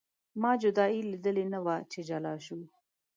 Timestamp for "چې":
1.91-1.99